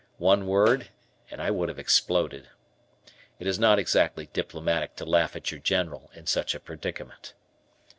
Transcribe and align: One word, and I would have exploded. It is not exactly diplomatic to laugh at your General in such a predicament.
One 0.17 0.47
word, 0.47 0.89
and 1.29 1.39
I 1.39 1.51
would 1.51 1.69
have 1.69 1.77
exploded. 1.77 2.49
It 3.37 3.45
is 3.45 3.59
not 3.59 3.77
exactly 3.77 4.31
diplomatic 4.33 4.95
to 4.95 5.05
laugh 5.05 5.35
at 5.35 5.51
your 5.51 5.59
General 5.59 6.09
in 6.15 6.25
such 6.25 6.55
a 6.55 6.59
predicament. 6.59 7.35